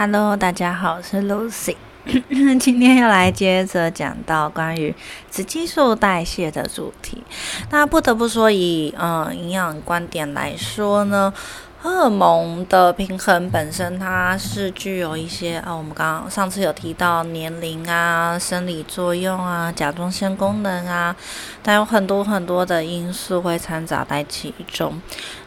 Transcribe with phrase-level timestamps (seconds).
[0.00, 1.74] Hello，大家好，我是 Lucy。
[2.60, 4.94] 今天要来接着讲到关于
[5.28, 7.24] 雌激素代谢的主题。
[7.70, 11.34] 那不得不说，以嗯营养观点来说呢。
[11.80, 21.14] 荷尔蒙的平衡本身，它是具有一些啊，我们刚刚上次有提到年龄啊、生理作用啊、甲状腺功能啊，
[21.62, 25.00] 它有很多很多的因素会掺杂在其中。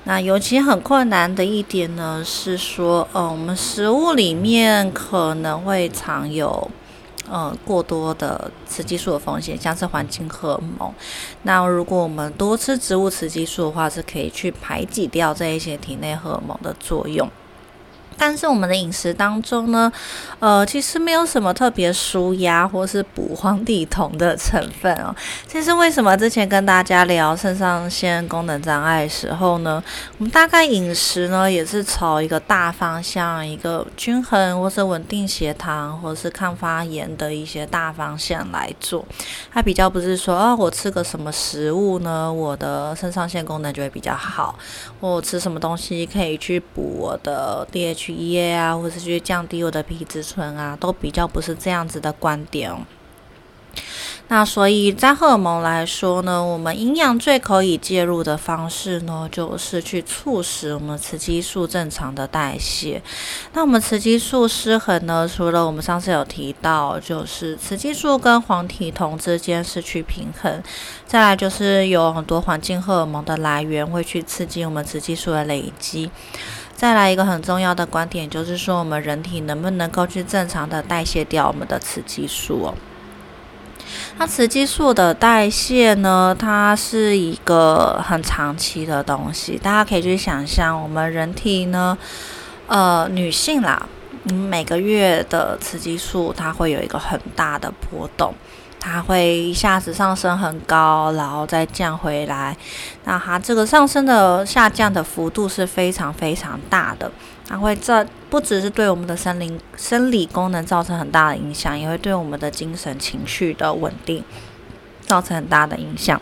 [0.05, 6.71] 那尤其很困难的一点呢，是说，呃，我们食物里面可能会藏有。
[7.31, 10.94] 呃，过多的雌激素的风险，像是环境荷尔蒙。
[11.44, 17.25] 那如果我们多吃植物雌激素的话，是可以去排挤掉这一些体内荷尔蒙的作用。
[18.21, 19.91] 但是我们的饮食当中呢，
[20.38, 25.16] 呃，其实没有什么特别舒压或是补黄体酮的成分哦。
[25.47, 29.84] 这是为什么之前跟大家聊肾上腺功能障碍的时候呢，
[30.20, 39.03] 我们大概饮食呢也是朝一个大方向，一个均衡或是稳定血糖或是抗发炎的一些大方向来做。
[39.52, 44.55] 它比较不是说啊，我吃个什么食物呢，我的肾上腺功能就会比较好，
[44.99, 48.31] 我吃什么东西可以去补我的 DHE DH。
[48.31, 52.80] 液啊，或是去降低我的皮质醇啊，都比较不是这样子的观点哦。
[54.28, 63.02] 那所以在荷尔蒙来说呢，我们营养最可以介入的方式呢，就是去促使我们雌激素正常的代谢。
[63.52, 70.64] 那我们雌激素失衡呢，除了我们上次有提到，就是雌激素跟黄体酮之间失去平衡，
[71.06, 76.09] 再来就是有很多环境荷尔蒙的来源会去刺激我们雌激素的累积。
[76.81, 82.73] 再来一个很重要的观点，就是说我们人体能不能够去正常的代谢掉我们的雌激素哦？
[84.17, 91.95] 那雌激素的代谢呢，它是一个很长期的东西，大家可以去想象，我们人体呢，
[92.65, 93.87] 呃，女性啦，
[94.23, 98.33] 每个月的雌激素它会有一个很大的波动。
[98.83, 102.58] 它会一下子上升很高，然后再降回来。
[103.05, 107.11] 那它这个上升的下降的幅度是非常非常大的。
[107.47, 114.23] 它会这不只是对我们的生理生理功能造成很大的影响，也会对我们的精神情绪的稳定
[115.05, 116.20] 造成很大的影响。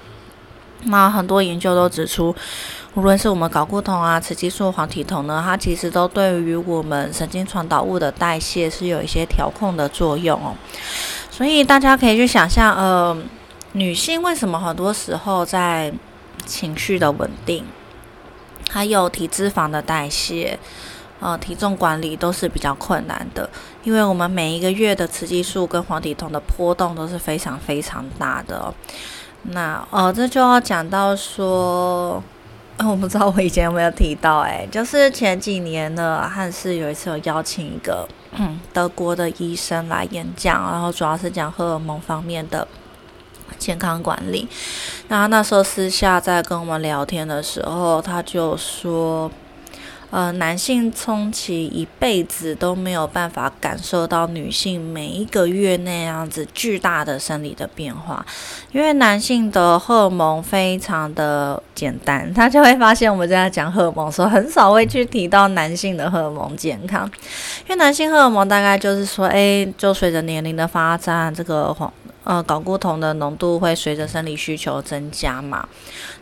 [0.84, 2.36] 那很多研究都指出，
[2.96, 10.56] 无论是我们睾固酮啊、雌激素、黄体酮呢，它其实都对于我们神经传导物的代谢是有一些调控的作用哦。
[11.40, 13.18] 所以大家可以去想象，呃，
[13.72, 15.90] 女性为什么很多时候在
[16.46, 17.64] 情绪的稳定，
[18.70, 20.60] 还有体脂肪的代谢，
[21.22, 23.50] 呃，体重管理都是比较困难的，
[23.86, 28.74] 因为我们每一个月的雌激素跟黄体酮的波动都是非常非常大的。
[29.44, 32.22] 那呃，这就要讲到说。
[32.86, 38.08] 我不知道我以前有没有提到，哎，就是前几年呢，汉室有一次有邀请一个
[38.72, 42.68] 德国的医生来演讲，然后主要是讲荷尔蒙方面的
[43.58, 44.48] 健康管理。
[45.08, 49.30] 那那时候私下在跟我们聊天的时候，他就说。
[50.12, 58.26] 呃，男性充其一辈子都没有办法感受到女性每一个月那样子巨大的生理的变化，
[58.72, 67.06] 因为男性的荷尔蒙非常的简单，他就会发现我们在讲荷尔蒙的时候，很少会去提到男性的荷尔蒙健康，
[67.68, 71.94] 因为男性荷尔蒙大概就是说，哎，就随着年龄的发展，这个黄
[72.24, 75.70] 呃睾固酮的浓度会随着生理需求增加嘛，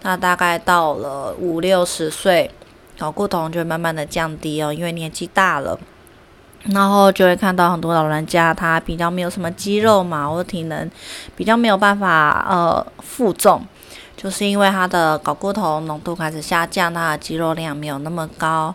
[0.01, 2.51] 那大概到了五六十岁。
[2.99, 5.77] 睾固酮就会慢慢的降低哦，因为年纪大了，
[6.63, 10.89] 然后就会看到很多老人家他比较没有什么肌肉嘛，或体能
[11.35, 13.65] 比较没有办法呃负重，
[14.15, 18.73] 就是因为他的睾固酮浓度开始下降，他的肌肉量没有那么高。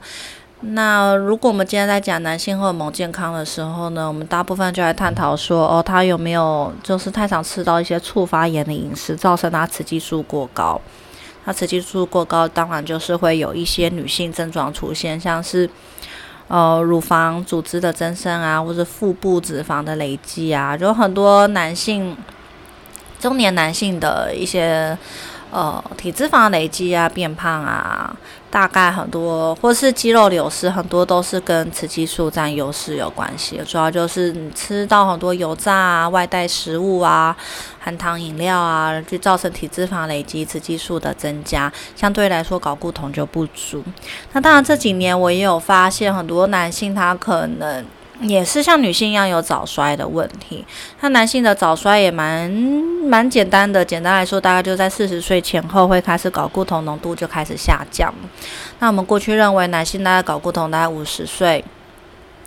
[0.65, 10.81] 那如果我们今天在讲男性荷尔蒙健康的时候呢，我们大部分就来探讨说，哦，他有没有就是太常吃到一些促发炎的饮食，造成他雌激素过高。
[11.45, 15.69] 那雌激素过高，当然就是会有一些女性症状出现，像是
[16.49, 22.17] 呃乳房组织的增生啊，或者腹部脂肪的累积啊，就很多男性
[23.19, 24.97] 中年男性的一些。
[25.55, 28.17] 呃，体脂肪累积啊，变胖啊，
[28.53, 33.59] 大概很多，或是肌肉流失，很多都是跟雌激素占优势有关系。
[33.67, 37.35] 主要就是你吃到很多油炸啊、外带食物啊、
[37.81, 43.83] 含糖饮料啊，就造成体脂肪累积，雌激素的增加，相对来说睾固酮就不足。
[44.35, 47.83] 那当然这几年我也有发现，很多男性他可能。
[48.23, 50.65] 也是像女性一样有早衰的问题，
[51.01, 58.13] 那男性的早衰也蛮蛮简单的，简单来说，大概就在四十岁前后会开始睾固酮浓度就开始下降。
[58.79, 61.65] 那我们过去认为男性大概睾固酮大概五十岁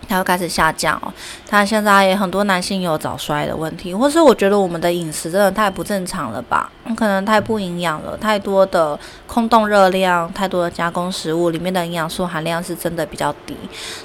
[0.08, 1.14] 它会开始下降哦。
[1.48, 6.72] 它现在也很多男性有早衰的问题，或是我觉得我们的饮食真的太不正常了吧？
[6.96, 13.58] 可能太不营养了，太多的空洞热量，太多的加工食物里面的营养素含量是真的比较低，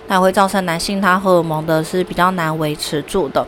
[0.06, 3.46] 那会造成男性他荷尔蒙的是比较难维持住的。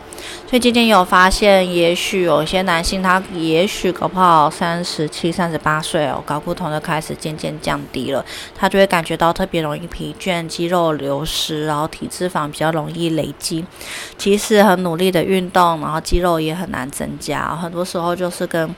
[0.49, 8.23] 所以今天有发现，也许有些男性他也许搞不好三十七、三十八岁哦，睾固酮就开始渐渐降低了，
[8.55, 13.65] 他就会感觉到特别容易疲倦、肌肉流失，然后体脂肪比较容易累积。
[14.17, 18.73] 其实很努力的运动，然后肌肉也很难增加，很多时候就是跟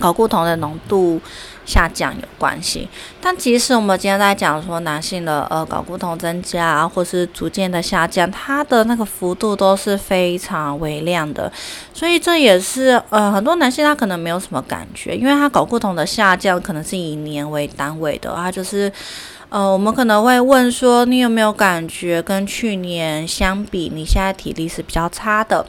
[0.00, 1.20] 睾固酮的浓度
[1.64, 2.88] 下降有关系。
[3.20, 11.50] 但即使我们今天在讲说男性的呃睾固酮增加，或是逐渐的下降，它的那个幅度都是非常微量的。
[11.92, 18.92] 所以这也是呃很多男性他可能没有什么感觉，因为他睾固酮的下降可能是以年为单位的，他就是
[19.48, 25.64] 呃我们可能会问说你有没有感觉跟去年相比，你现在体力是比较差的，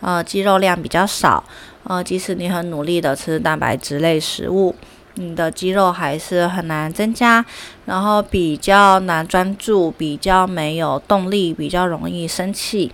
[0.00, 1.44] 呃肌肉量比较少。
[1.84, 4.74] 呃，即使你很努力的吃蛋白质类食物，
[5.14, 7.44] 你的肌肉还是很难增加，
[7.86, 12.92] 然后比较难专注，比较没有动力，比较容易生气，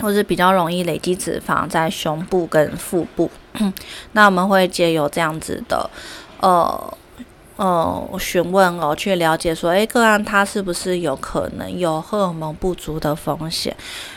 [0.00, 3.30] 或是比较容易累积脂肪在胸部跟腹部。
[4.12, 5.88] 那我们会借由这样子的，
[6.40, 6.98] 呃。
[7.56, 13.72] 呃，询问哦，去了解说，诶，个案他是不是有可能有荷尔蒙不足的风险？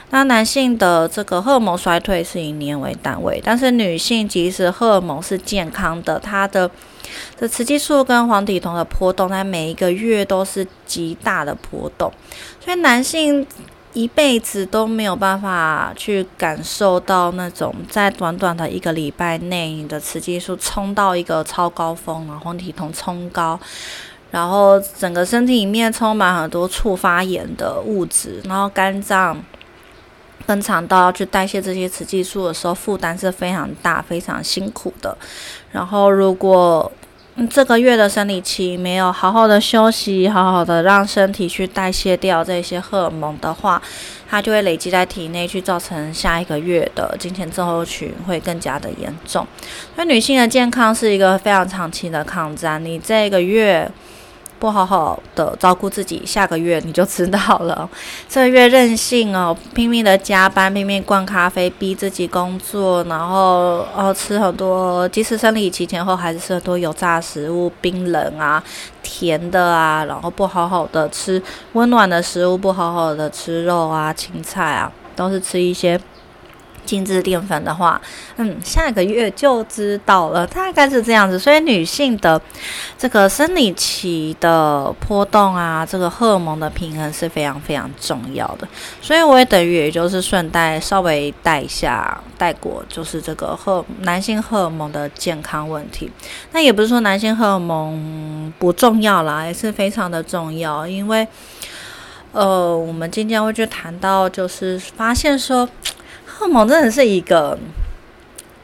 [0.10, 6.70] 那男性的这个荷尔蒙衰退是以年为单位，但是女性即使荷尔蒙是健康的，她的
[7.38, 12.12] 的雌激素跟黄体酮的波动在每一个月都是极大的波动，
[12.60, 13.46] 所以男性。
[13.94, 23.60] 一辈子都没有办法去感受到那种在短短的一个礼拜内，你的雌激素冲到一个超高峰，然后体酮冲高，
[24.30, 29.44] 然后整个身体里面充满很多触发炎的物质，然后肝脏
[30.48, 35.16] 跟肠道要去代谢这些雌激素的时候，负担是非常大、非常辛苦的。
[35.74, 36.90] 然后如果
[37.50, 43.80] 这个月的生理期没有好好的休息，好好的让身体去代谢掉这些荷尔蒙的话，
[44.30, 49.46] 它就会累积在体内，去造成下一个月的金钱症候群会更加的严重。
[49.96, 53.92] 所以女性的健康是一个非常长期的抗战，你这个月。
[54.60, 57.90] 不好好的照顾自己，下个月你就知道了。
[58.28, 68.64] 这个月任性哦，拼命的加班，拼命灌咖啡，逼自己工作，然后哦吃很多，即使生理期前后还是吃很多油炸食物、冰冷啊、
[69.04, 71.42] 甜的啊，然后不好好的吃
[71.74, 76.00] 温暖的食物，不好好的吃肉啊、青菜啊，都是吃一些。
[76.88, 78.02] 精致淀粉的话，
[78.38, 81.38] 嗯，下个月就知道了，大概是这样子。
[81.38, 82.42] 所以女性的
[82.98, 88.66] 这个生理期的波动啊，这个荷尔蒙的平衡是非常非常重要的。
[89.02, 96.10] 所以我也等于也就是顺带稍微带一下带过，就是这个荷男性荷尔蒙的健康问题。
[96.54, 100.88] 那也不是说男性荷尔蒙不重要啦，也是非常的重要。
[100.88, 101.28] 因为
[102.32, 105.68] 呃，我们今天会去谈到，就是发现说。
[106.38, 107.58] 荷尔蒙真的是一个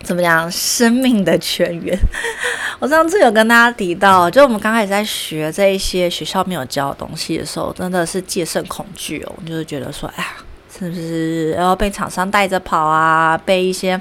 [0.04, 1.98] 怎么讲生命的泉源。
[2.78, 10.36] 我上次有跟大家提到，就我们刚开始在学这一些学校没有教的东西的时候，真的是戒慎恐惧哦，就是觉得说，哎呀，
[10.72, 13.36] 是不是要被厂商带着跑啊？
[13.44, 14.00] 被一些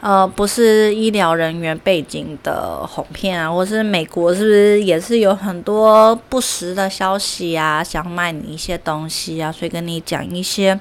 [0.00, 3.50] 呃不是医疗人员背景的哄骗啊？
[3.50, 7.82] 或是美国是不是也是有很多不实的消息啊？
[7.82, 9.50] 想卖你一些东西啊？
[9.50, 10.78] 所以跟你讲一些。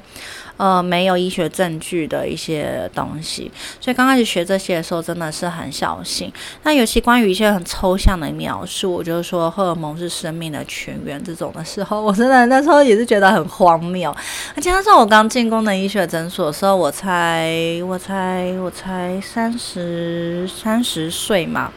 [0.59, 3.49] 呃，没有医学证据的一些东西，
[3.79, 6.29] 所以刚开始学这些的时候，真的是很小心。
[6.63, 14.13] 那尤其关于一些很抽象的描述，就是说荷尔蒙是生命的泉源这种的时候， 我真的那时候也是觉得很荒谬。
[14.53, 17.49] 而且那时候我刚进功能医学诊所的时候，我才
[17.87, 21.71] 我才我才三十三十岁嘛。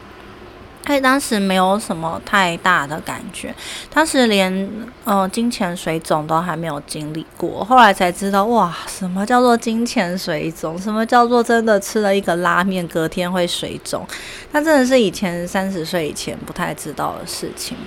[0.83, 3.55] 他当时没有什么太大的感觉，
[3.89, 4.69] 当时连
[5.05, 10.77] 呃金钱水肿都还没有经历过，后来才知道哇，什么叫做金钱水肿？
[10.77, 14.05] 什么叫做真的吃了一个拉面隔天会水肿？
[14.51, 17.77] 那真的是以前三十岁以前不太知道的事情，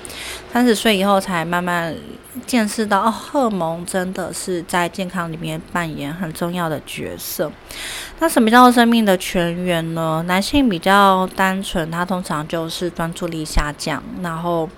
[0.53, 1.95] 三十岁以后才慢慢
[2.45, 7.51] 见识到哦，荷尔蒙真的是在健康里面扮演很重要的角色。
[8.19, 10.23] 那什么叫做生命的泉源呢？
[10.27, 14.69] 男性比较单纯，他通常就是专注力下降，然后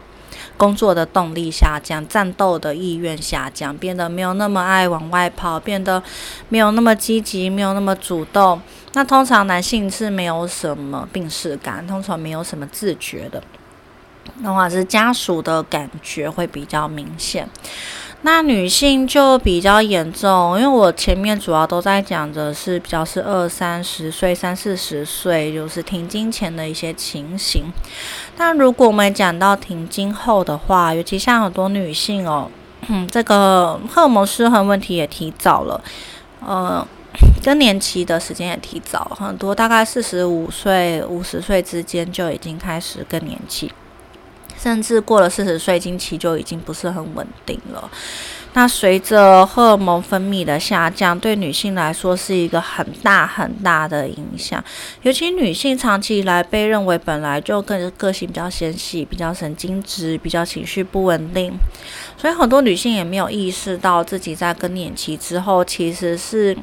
[0.56, 6.02] 工作的动力下降，战斗的意愿下降，变得没有那么爱往外跑，变得
[6.48, 8.60] 没有那么积极，没有那么主动。
[8.94, 13.40] 那通常男性是没有什么病视感，通常没有什么自觉的，
[14.42, 17.48] 的话是家属的感觉会比较明显。
[18.22, 27.66] 那女性就比较严重，因为我前面主要都在讲的是比较是二三十岁、三四十岁，就是停经前的一些情形。
[28.36, 32.50] 但如果我们讲到停经后的话，尤其像很多女性哦，
[33.08, 35.80] 这个荷尔蒙失衡问题也提早了，
[36.44, 36.84] 呃，
[37.44, 43.70] 更年期的时间也提早很多，大概四十五岁、五十岁之间就已经开始更年期。
[44.60, 47.90] 甚至过了四十岁，经期就已经不是很稳定了。
[48.54, 54.62] 那随着荷尔蒙分泌的下降，对女性来说是一个很大很大的影响。
[55.02, 61.52] 尤其女性长期以来被认为本来就更个性比较纤细、比较神经质、比较情绪不稳定，
[62.16, 66.56] 所以很多女性也没有意识到自己在更年期之后其实是。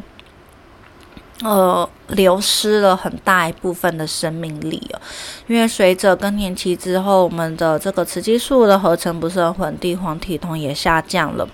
[1.42, 5.02] 呃，流失了很大一部分的生命力哦，
[5.48, 11.46] 因为随着更年期之后，我们的这个雌激素的合成不是很稳定，黄体酮也下降了，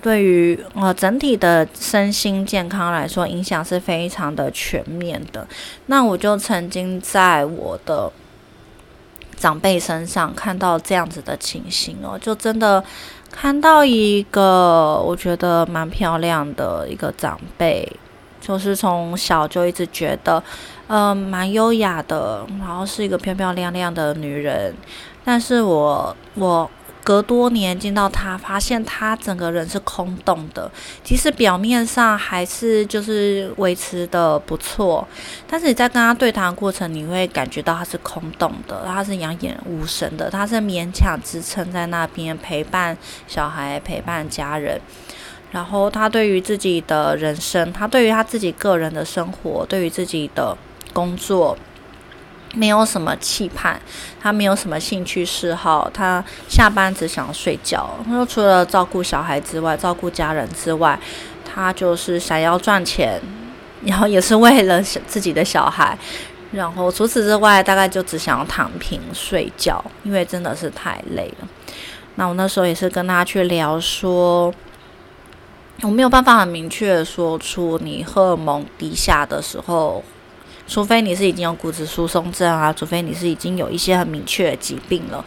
[0.00, 5.46] 对于呃整体的身心健康来说，影响是非常的全面的。
[5.86, 8.10] 那我就曾经在我的
[9.36, 12.82] 长辈身上看到这样子的情形哦，就真的
[13.30, 17.86] 看到一个我觉得蛮漂亮的一个长辈。
[18.46, 20.42] 就是从小就一直觉得，
[20.88, 24.74] 嗯，蛮优雅的，然后是一个漂漂亮亮的女人。
[25.24, 26.70] 但是我我
[27.02, 30.70] 隔多年见到她，发现她整个人是空洞的。
[31.02, 35.06] 即使表面上还是就是维持的不错，
[35.46, 42.94] 但是你在跟她对谈过程，你会感觉到她是空洞的，她是养眼无神的，她是勉强支撑在那边陪伴
[43.26, 44.78] 小孩、陪伴家人。
[45.54, 50.56] 然后他对于自己的人生，他对于他自己个人的生活，对于自己的
[50.92, 51.56] 工作，
[52.54, 53.80] 没有什么期盼，
[54.20, 57.88] 他没有什么兴趣嗜好，他下班只想睡觉。
[58.04, 60.98] 他说，除了照顾小孩之外，照顾家人之外，
[61.44, 63.20] 他就是想要赚钱，
[63.84, 65.96] 然后也是为了自己的小孩。
[66.50, 71.48] 然后除此之外，大概就只想要躺平睡觉，因为真的是太累了。
[72.16, 74.52] 那我那时候也是跟他去聊说。
[75.82, 80.02] 我没有办法很明确的说出你荷尔蒙低下的时候，
[80.66, 85.22] 除非你是已经有骨质疏松症啊，除非你是已经有一些很明确的疾病了，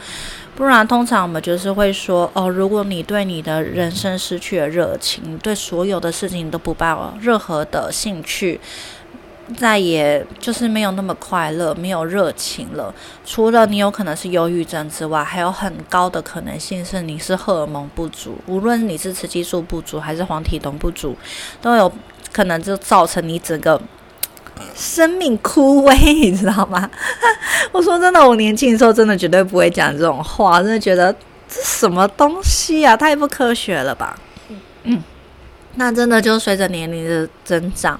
[0.55, 8.59] 不然通常我们就是会说哦，如果你对你的人生失去了热情，对所有的事情都不抱任何的兴趣。
[9.55, 12.93] 再也就是没有那么快乐，没有热情了。
[13.25, 18.37] 除了你有可能是忧郁症之外，还有很高的可能性是你是荷尔蒙不足。
[18.45, 21.15] 无论你是雌激素不足还是黄体酮不足，
[21.61, 21.89] 都有
[22.33, 23.81] 可能就造成你整个
[24.75, 26.89] 生命枯萎， 你知道吗？
[27.71, 31.13] 我说真的，我年轻的时候真的绝对不会讲这种话，真的觉得
[31.47, 34.17] 这什么东西啊，太不科学了吧？
[34.83, 35.01] 嗯，
[35.75, 37.97] 那真的就随着年龄的增长。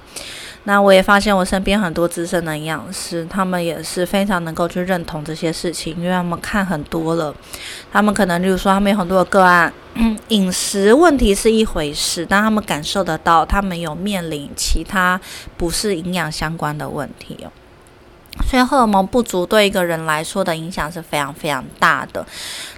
[0.68, 7.34] 那我也发现，我身边很多资深的营养师，他们也是非常能够去认同这些事情，因为他们看很多了。
[7.90, 9.72] 他们可能，例如说，他们有很多的个案，
[10.28, 15.18] 饮食问题是一回事，但他们感受得到，他们有面临其他
[15.56, 17.50] 不是营养相关的问题哦。
[18.46, 22.26] 所以荷尔蒙不足对一个人来说的影响是非常非常大的。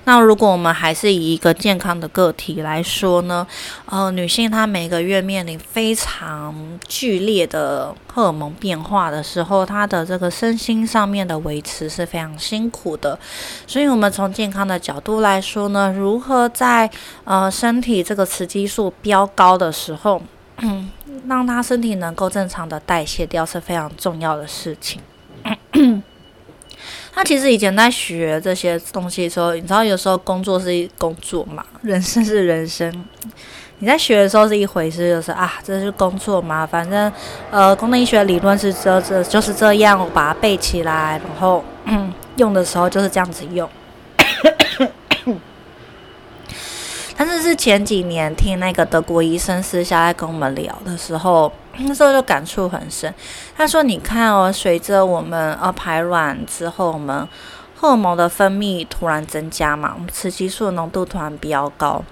[0.04, 3.46] 那如果我们还是以一个健康的个体来说呢？
[3.86, 6.54] 呃，女性她每个月面临非常
[6.88, 13.16] 剧烈的荷尔蒙变化的时候，她的这个身心上面的维持是非常辛苦的。
[13.66, 16.90] 所以，我们从健康的角度来说呢，如何在
[17.24, 20.20] 呃身体这个雌激素飙高的时候，
[21.28, 25.00] 让她身体能够正常的代谢掉是非常重要的事情。
[27.12, 33.04] 他其实以前在学这些东西的时候，你知道，有时候工作是工作嘛，人生是人生。
[33.82, 37.12] 你在学的时候是一回事，就是啊，这是工作嘛，反正
[37.50, 41.64] 呃，功能医学理论是这这就是这样，我把它背起来，然后
[42.36, 43.68] 用的时候就是这样子用。
[47.22, 53.14] 但是是前几年听那个德国医生私下在跟我们聊的时候， 那时候就感触很深。
[53.54, 57.28] 他说：“你看哦，随着我们呃排卵之后，我们
[57.76, 62.02] 荷尔蒙的分泌突然增加嘛，我们雌激素浓度突然比较高。”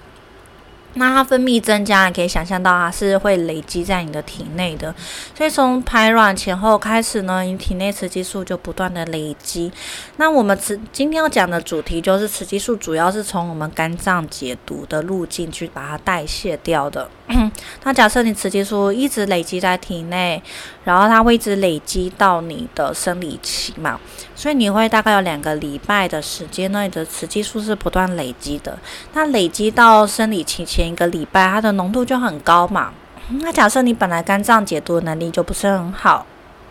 [0.94, 4.92] 那它分泌增加，你可以想象到它是会累积在你的体内的，
[5.36, 9.70] 所以从排卵前后开始呢，你体内雌激素就不断的累积。
[10.16, 17.08] 那我们雌今天要讲的主题就是雌激素主要是从我们肝脏解毒的路径去把它代谢掉的。
[17.84, 20.42] 那假设你雌激素一直累积在体内，
[20.84, 24.00] 然后它会一直累积到你的生理期嘛，
[24.38, 28.78] 所以你会大概有两个礼拜的时间呢，你的雌激素是不断累积的。
[29.12, 30.64] 那累积到生理期。
[30.64, 32.92] 前一个礼拜，它的浓度就很高嘛。
[33.40, 36.24] 那假设你本来肝脏解毒的能力就不是很好，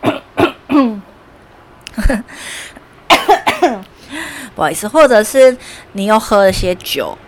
[4.54, 5.54] 不好意思，或者是
[5.92, 7.18] 你又喝了些酒。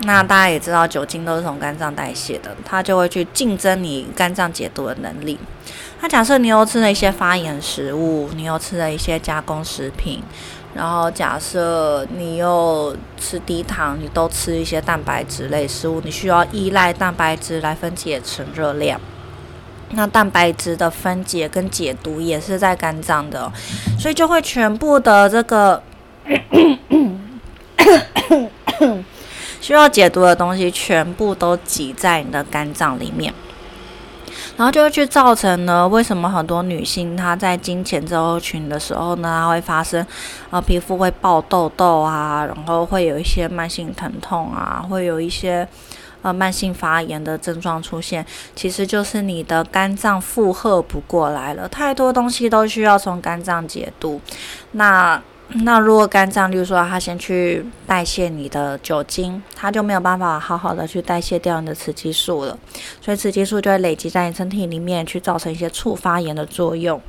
[0.00, 5.38] 那大家也知道，酒精都是从肝脏代谢的，它就会去竞争你肝脏解毒的能力。
[6.00, 10.22] 那假设你又吃了一些发炎食物，你又吃了一些加工食品，
[10.74, 19.00] 然后假设你又吃低糖，你都吃一些蛋白质类食物，你需要依赖蛋白质来分解成热量。
[19.90, 23.50] 那蛋白质的分解跟解毒也是在肝脏的，
[23.98, 25.82] 所以就会全部的这个。
[29.60, 33.34] 需要解毒的东西全部都挤在你的肝脏里面，
[34.56, 35.86] 然后就会去造成呢？
[35.88, 40.06] 为什么很多女性她在经前之后群的时候呢，她会发生
[40.50, 45.66] 呃皮肤会爆痘痘啊，然后会有一些慢性疼痛啊，会有一些
[46.22, 48.24] 呃慢性发炎的症状出现？
[48.54, 54.20] 其实就是你的肝脏负荷不过来了，太多东西都需要从肝脏解毒。
[54.72, 62.58] 那那如果肝脏，例如说它先去代谢你的酒精，它就没有办法好好的去代谢掉你的雌激素了，
[63.00, 67.00] 所以雌激素就会累积在你身体里面，去造成一些促发炎的作用。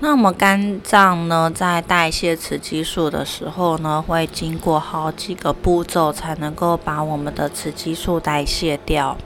[0.00, 9.16] 那我们肝脏呢，在代谢雌激素的时候呢，会经过好几个步骤才能够把我们的雌激素代谢掉。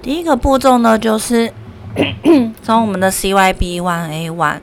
[0.00, 1.52] 第一个步骤呢，就是
[2.62, 4.60] 从我们的 CYP1A1。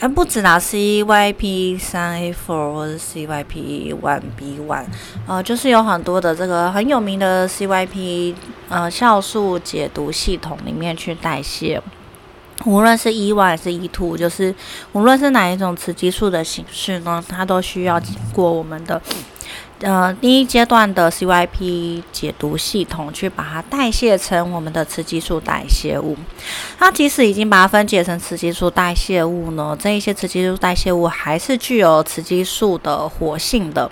[0.00, 4.86] 还不止啦，CYP 三 A four 或者 CYP one B one，
[5.26, 8.34] 呃，就是有很多的这个很有名的 CYP
[8.70, 11.82] 呃酵素解毒系统里面去代谢，
[12.64, 14.54] 无论是 E 丸还是 E 图就是
[14.92, 18.98] 无论是哪一种雌激素的形式呢，它都需要经过我们的。
[19.80, 26.14] 呃，第一阶段的 CYP 解毒系统去把它代谢成我们的雌激素代谢物。
[26.78, 33.90] 它即使已经把它分解成雌激素代谢物呢，这一些雌激素代谢物还是具有雌激素的活性的。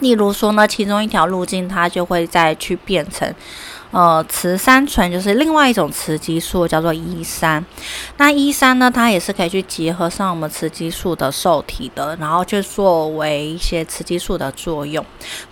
[0.00, 3.34] 例如说呢，其中一条路径它就会再去变成。
[3.90, 7.64] 呃，雌三醇就是另外一种雌激素，叫做 E 三。
[8.18, 15.02] 那 E 三呢，它也是可以去结合上我们雌激素的受体的，然后去作为一些雌激素的作用。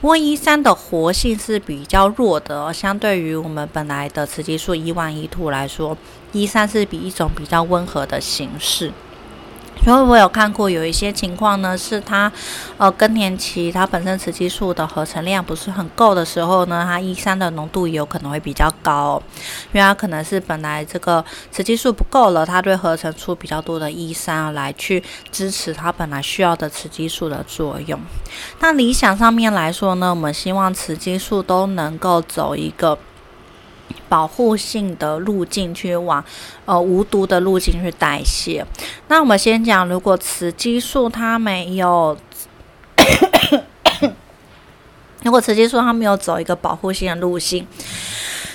[0.00, 5.96] 不过 E 三的活性是比较弱的，相对于我们本来的雌激素 E one、E two 来说
[6.32, 8.92] ，E 三是比一种比较温和的形式。
[9.84, 12.30] 所以我有看过有一些情况呢，是它，
[12.76, 19.22] 呃，更年期它本身雌激素的合成量不是很够的时候呢，它 E 三的浓度有可能会比较高，
[19.72, 28.00] 因为它可能是本来这个雌激素不够了，它对合成出比较多的 E 三来去支持它本来需要的雌激素的作用。
[28.58, 32.98] 那理想上面来说呢，我们希望雌激素都能够走一个。
[34.08, 36.24] 保护性的路径去往
[36.64, 38.64] 呃无毒的路径去代谢。
[39.08, 42.16] 那我们先讲，如果雌激素它没有，
[45.22, 47.66] 如果雌激素它没有走一个保护性的路径，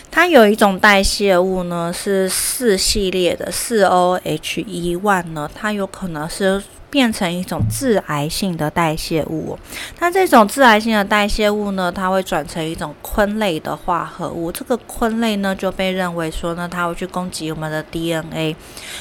[0.10, 6.64] 它有一种代谢物呢是四系列的四 O H 一 one 呢，它有可能是。
[6.92, 9.58] 变成一种致癌性的代谢物，
[10.00, 14.52] 那这种致癌性的代谢物呢，它会转成一种醌类的化合物。
[14.52, 18.56] 这个醌类呢，就被认为说呢，它会去攻击我们的 DNA，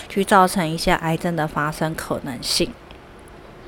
[0.09, 2.71] 去造成一些癌症的发生可能性。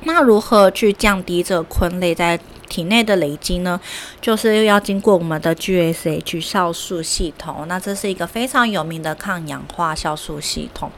[0.05, 2.39] 那如何去降低这个醌类在
[2.69, 3.79] 体内的累积呢？
[4.21, 7.67] 就是又要经过我们的 GSH 酵素系统。
[7.69, 10.91] 那这是一个非常有名的抗氧化酵素系统，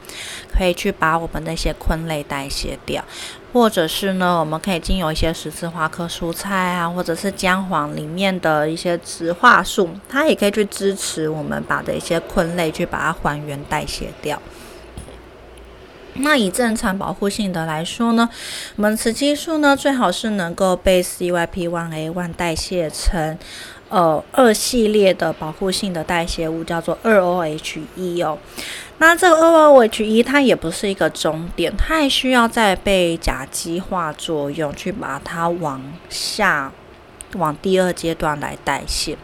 [0.57, 3.03] 可以去把我们那些醌类代谢掉。
[3.51, 14.41] 或者是呢，我们可以经由一些十字花科蔬菜啊，或者是姜黄里面的一些植化素，它也可以去支持我们把的一些醌类去把它还原代谢掉。
[16.19, 18.29] 那以正常保护性的来说呢，
[18.77, 23.37] 我们雌激素呢最好是能够被 CYP1A1 代谢成
[23.89, 28.37] 呃二系列的保护性的代谢物，叫做二 OH1 哦。
[28.97, 36.71] 那这个二 OH1 它也不是一个终点，它还需要再被甲基化作用去把它往下
[37.33, 39.17] 往第二阶段来代谢。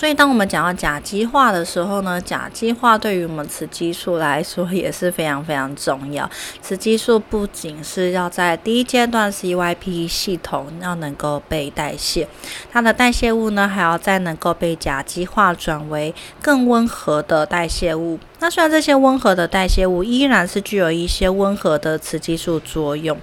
[0.00, 6.26] 所以，当我们讲到甲基化的时候呢，甲基化对于我们雌激素来说也是非常非常重要。
[6.62, 12.26] 雌激素不仅是要在第一阶段 CYP 系统要能够被代谢，
[12.72, 18.18] 它的代谢物呢还要再能够被甲基化转为更温和的代谢物。
[18.38, 23.18] 那虽然这些温和的代谢物依然是具有一些温和的雌激素作用，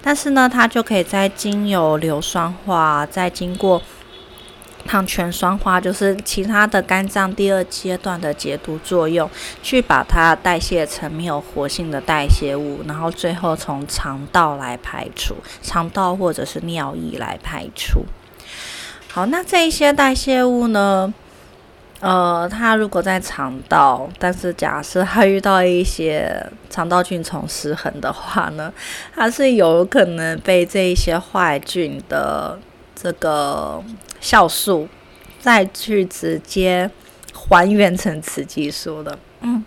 [0.00, 3.82] 但是呢，它就可以在经由硫酸化，再经过
[4.86, 9.28] 糖醛酸化就是其他的肝脏第二阶段的解毒作用，
[9.62, 18.04] 去把它代谢成没有活性的代谢物，然后最后从肠道来排除，肠道或者是尿液来排出。
[19.08, 21.12] 好，那这一些代谢物呢？
[22.00, 28.72] 呃，它如果在肠道，但是假设它遇到一些肠道菌虫失衡的话呢，
[29.14, 32.58] 它是有可能被这一些坏菌的
[32.96, 33.80] 这个
[34.22, 34.88] 酵素
[35.40, 36.88] 再去直接
[37.34, 39.18] 还原成雌激素的。
[39.40, 39.64] 嗯。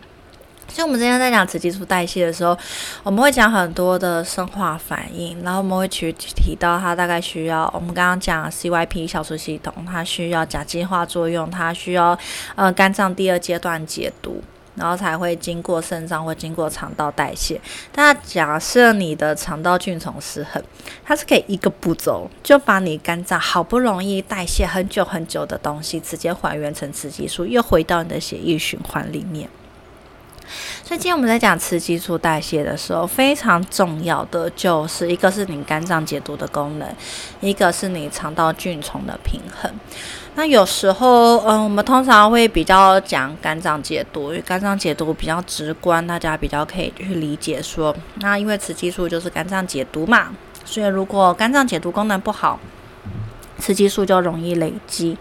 [0.67, 2.57] 所以，我们今天在讲雌激素代谢的时候，
[3.03, 12.17] 我们会讲很多的生化反应，然后我们会去提到它大概需要我们刚刚讲 CYP 酵素系统，它需要甲基化作用，它需要
[12.55, 14.43] 呃肝脏第二阶段解毒，
[14.75, 17.59] 然后才会经过肾脏或经过肠道代谢。
[17.95, 20.61] 那假设你的肠道菌丛失衡，
[21.03, 29.49] 它是可以一个步骤就把你肝脏好不容易代谢很久很久的东西，直接还原成雌激素，又回到你的血液循环里面。
[30.83, 36.87] 所以今天我们在讲雌激素代谢的时候，非常重要的就是一个是你肝脏解毒的功能，
[37.39, 39.71] 一个是你肠道菌丛的平衡。
[40.35, 47.61] 那有时候，嗯，我们通常会比较讲肝脏解毒，因为肝脏解毒比较直观，大家比较可以去理解。
[47.61, 50.27] 说，那因为雌激素就是肝脏解毒嘛，
[50.65, 52.59] 所以如果肝脏解毒功能不好，
[53.59, 55.17] 雌激素就容易累积。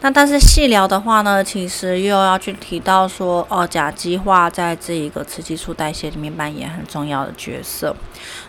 [0.00, 7.94] 那但是细聊的话呢，其实又要去提到说，哦，甲基化在这一个雌激素代谢里面扮演很重要的角色。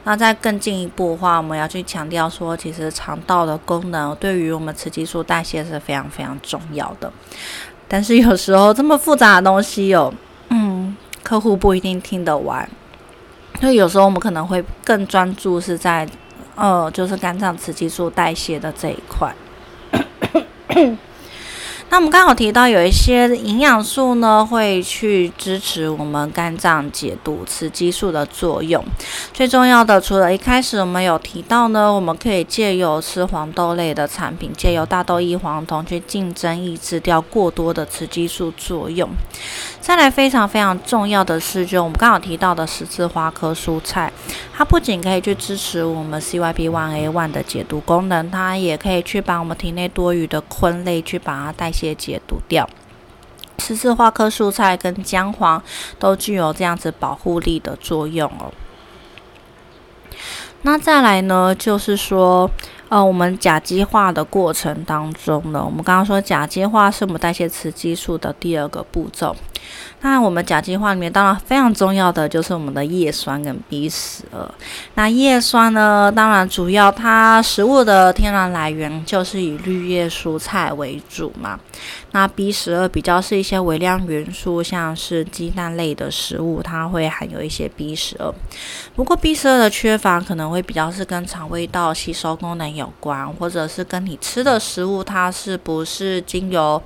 [0.03, 7.11] 那再更进一步的话，我们要去强调说，其实肠道的功能对于我们雌激素代谢是非常非常重要的。
[7.87, 10.13] 但是有时候这么复杂的东西，有
[10.49, 12.69] 嗯，客户不一定听得完。
[13.59, 16.07] 所以有时候我们可能会更专注是在，
[16.60, 19.34] 哦，就是肝脏雌激素代谢的这一块。
[21.91, 28.84] 那我们刚好提到有一些营养素呢，会去支持我们肝脏解毒雌激素的作用。
[29.34, 39.10] 最重要的，除了一开始我们有提到呢，我们可以借由吃黄豆类的产品，借由大豆异黄酮去竞争抑制掉过多的雌激素作用。
[39.82, 44.12] 再来非常非常重要的是，就我们刚好提到的十字花科蔬菜，
[44.56, 52.69] 它不仅可以去支持我们 CYP1A1 的解毒功能，它也可以去把我们体内多余的醌类去把它代谢解解毒掉。
[53.59, 55.63] 十字花科蔬菜跟姜黄
[55.97, 58.51] 都具有这样子保护力的作用哦。
[60.63, 62.49] 那再来呢，就是说。
[62.89, 69.35] 呃，我们甲基化的过程当中呢，我们刚刚说甲基化是我们代谢雌激素的第二个步骤。
[70.01, 74.49] 那我们甲基化里面当然非常重要的就是我们的叶酸跟 B 十二。
[74.95, 81.59] 那叶酸呢，当然主要它食物的天然来源就是以绿叶蔬菜为主嘛。
[82.12, 88.33] 那 B 十二比较是一些微量元素，像是鸡蛋类的食物，它会含有一些 B 十二。
[88.95, 96.81] 不过 B 十二的缺乏可能会比较是跟肠胃道吸收功能有关，或者是跟你吃的食物它是不是经由。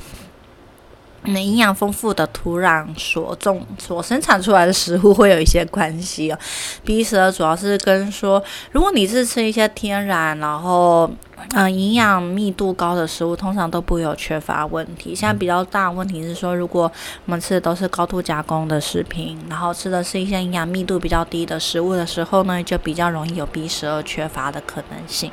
[1.25, 6.37] 那营养丰富的土壤所种所生产出来的食物会有一些关系哦。
[6.83, 11.09] B 十二主要是跟说，如果你是吃一些天然，然后
[11.51, 15.15] 嗯营养密度高的食物，通常都不会有缺乏问题。
[15.15, 16.91] 现在比较大的问题是说，如果
[17.25, 25.31] 我们吃的都是高度加工的食品，然后吃的是一些营养密度比较低的食物的时候呢，就比较容易有 B 十二缺乏的可能性。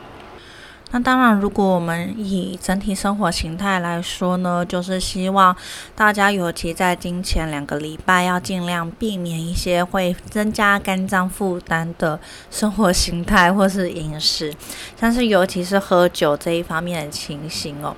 [0.93, 5.55] 那当然，如果我们以整体生活形态来说呢，就是希望
[5.95, 12.19] 大家尤其在今前两个礼拜，要尽量避免一些会增加肝脏负担的
[12.51, 14.53] 生活形态或是饮食，
[14.99, 17.95] 像是尤其是喝酒这一方面的情形哦。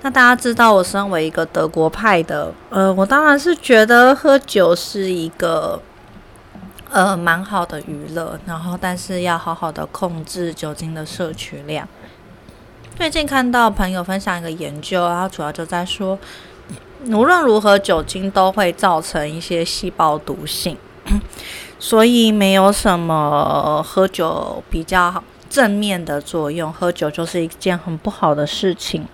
[0.00, 5.78] 那大家知道，我身为一个德国派的，呃，我当然是觉得喝酒是一个
[6.88, 11.86] 呃蛮好的娱乐，然后但是要好好的控制酒精的摄取量。
[12.94, 16.16] 最近看到朋友分享一个研究，然后主要就在说，
[17.06, 20.76] 无论如何酒精都会造成一些细胞毒性，
[21.80, 29.06] 所以没有什么喝酒比较正面的作用，喝酒就是一件很不好的事情。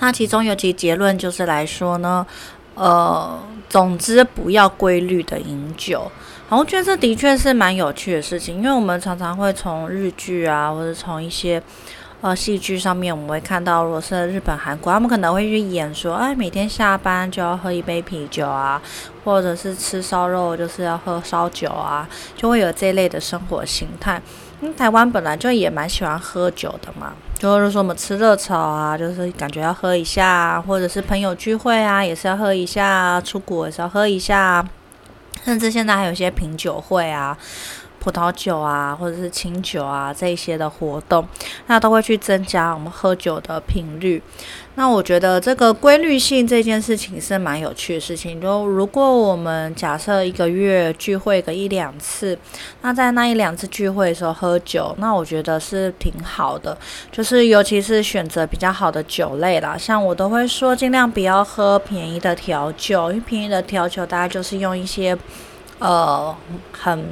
[0.00, 2.26] 那其中有几结论就是来说呢，
[2.74, 3.38] 呃，
[3.68, 6.10] 总之不要规律的饮酒。
[6.48, 11.62] 我觉得这的确是蛮有趣的事情，因为我们常常会从日剧啊，或者从一些。
[12.26, 18.82] 呃，戏剧上面我们会看到，如果是日本、韩国，他们可能会去演说，哎，每天下班就要喝一杯啤酒啊，
[19.24, 24.20] 或者是吃烧肉就是要喝烧酒啊，就会有这类的生活形态。
[24.60, 34.66] 因为台湾本来就也蛮喜欢喝酒的嘛，就是说我们吃热炒啊，就是感觉要喝一下，或者是朋友聚会啊，也是要喝一下，出国也是要喝一下，
[35.44, 37.38] 甚至现在还有一些品酒会啊。
[38.06, 41.26] 葡萄酒啊，或者是清酒啊，这一些的活动，
[41.66, 44.22] 那都会去增加我们喝酒的频率。
[44.76, 48.40] 那我觉得这个规律性这件事情是蛮有趣的事情。
[48.40, 52.38] 就如果我们假设一个月聚会个一两次，
[52.82, 56.78] 那在那一两次聚会的时候喝酒，那我觉得是挺好的。
[57.10, 65.18] 就是尤其是选择比较好的酒类啦，像我都会说尽量不要喝便宜的调酒，因为便宜的调酒大概就是用一些
[65.80, 66.32] 呃
[66.70, 67.04] 很。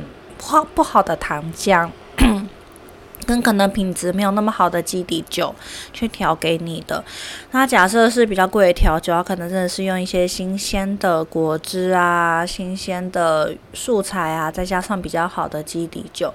[0.47, 1.89] 不不好的糖浆，
[3.27, 5.55] 跟可能品质没有那么好的基底酒
[5.95, 7.03] 去调给你的。
[7.53, 16.33] 那假设是比较贵的调酒，可能真的是用一些新鲜的果汁啊、新鲜的素材啊，再加上比较好的基底酒，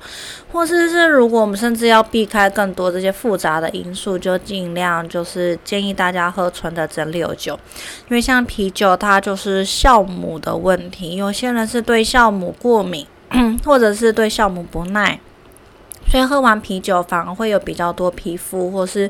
[0.51, 7.53] 或是是如果我们甚至要避开更多这些复杂的因素，就尽量就是建议大家喝纯的蒸馏酒，
[8.09, 13.05] 因为像啤酒它就是酵母的问题，有些人是对酵母过敏。
[13.65, 15.19] 或者是对酵母不耐，
[16.07, 19.09] 所以喝完啤酒反而会有比较多皮肤或是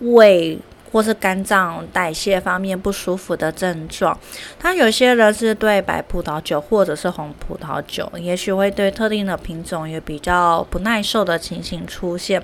[0.00, 0.58] 胃。
[0.90, 4.18] 或是肝脏代谢方面不舒服的症状，
[4.58, 12.42] 他有些人是对白葡萄酒或者是红葡萄酒，也许会对特定的品种有比较不耐受的情形出现，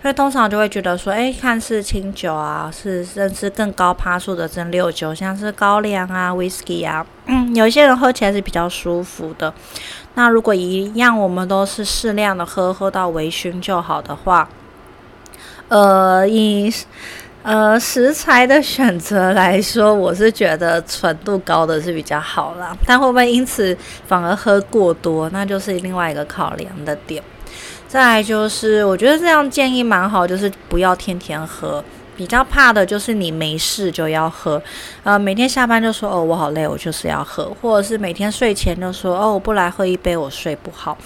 [0.00, 9.52] 所以通常就会觉得说，哎，看似清酒啊，是甚至更高趴数的蒸馏酒，像是高粱啊、whisky 啊，嗯，有些人喝起来是比较舒服的。
[10.14, 14.48] 那如果一样，我们都是适量的喝，喝到微醺就好的话，
[15.68, 16.72] 呃，以。
[17.44, 22.72] 呃，食材的选择来说，我是觉得纯度高的是比较好啦。
[22.86, 27.20] 但会不会因此反而喝过多，那就是另外一个考量的点。
[27.88, 31.82] 再来就是，我觉得这样建议蛮好，就是不要天天喝。
[32.16, 34.62] 比较怕的就是你没事就要喝，
[35.02, 40.96] 呃，每天下班就说哦我好累，我就是要喝，或者是每天睡前就说哦我不来喝一杯我睡不好。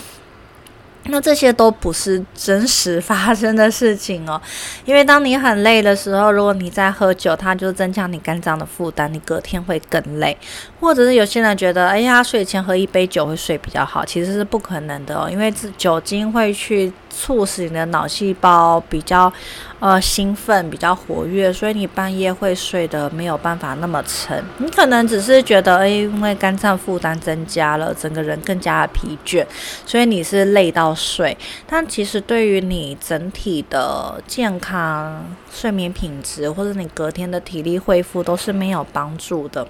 [1.08, 4.42] 那这些都不是真实发生的事情哦，
[4.84, 10.36] 因为当你很累的时候，如果你在喝酒，它就增加你肝脏的负担，你隔天会更累。
[10.80, 16.92] 或者是有些人觉得，哎呀，睡前喝一杯酒会睡比较好，其实是不可能的哦，因为酒精会去。
[17.16, 19.32] 促使你的脑细胞比较
[19.80, 24.44] 呃兴奋，比较活跃，所以你半夜会睡得没有办法那么沉。
[24.58, 29.46] 你可能只是觉得，诶，因为肝脏负担增加了，整个人更加疲倦，
[29.86, 31.36] 所以你是累到睡。
[31.66, 39.66] 但其实对于你整体的健康、睡眠品质，或者你隔天的体力恢复，都是没有帮助的。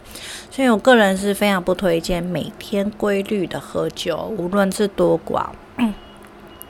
[0.50, 5.46] 所以我个人是非常不推荐每天规律的喝酒，无论是多寡。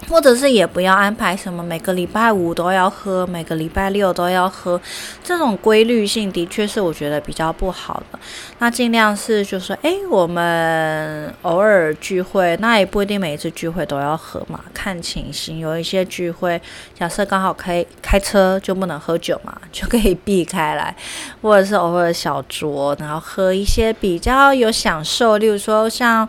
[0.08, 4.80] 或者是也不要安排什么每个礼拜五都要喝，每个礼拜六都要喝，
[5.24, 8.18] 这种规律性的确是我觉得比较不好的。
[8.58, 15.58] 那尽量是就是，诶，我们偶尔聚会，那也不一定每一次聚会都要喝嘛，看情形。
[15.58, 16.60] 有一些聚会，
[16.94, 20.94] 假设刚好开开车就不能喝酒嘛，就可以避开来，
[21.42, 26.28] 或者是偶尔小酌，然后喝一些比较有享受，例如说像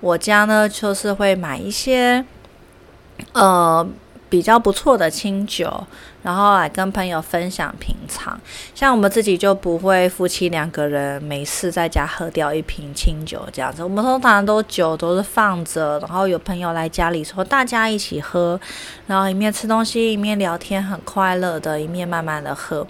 [0.00, 2.24] 我家呢，就是会买一些。
[3.32, 3.86] 呃，
[4.28, 5.86] 比较不错的清酒。
[6.26, 8.36] 然后来跟朋友分享品尝，
[8.74, 13.84] 像我们自己就不会夫妻两个人没事在家喝掉一瓶清酒这样子。
[13.84, 18.58] 我们通常都酒都是放着，然后有朋友来家里说大家一起喝，
[19.06, 22.84] 然后一面吃东西一面聊天，很快乐的，一面慢慢的喝。